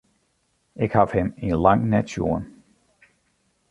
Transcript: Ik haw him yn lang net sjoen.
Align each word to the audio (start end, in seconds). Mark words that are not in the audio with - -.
Ik 0.85 0.91
haw 0.95 1.07
him 1.15 1.29
yn 1.47 1.57
lang 1.65 1.81
net 1.91 2.07
sjoen. 2.11 2.43